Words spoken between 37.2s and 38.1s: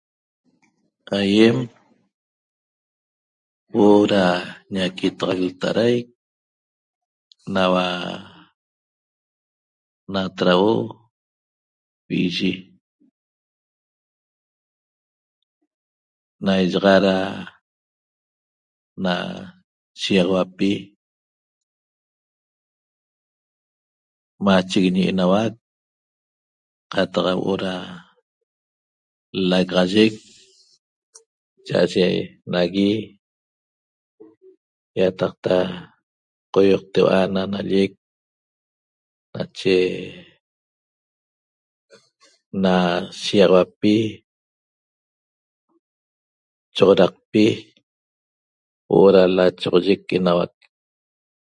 na nallec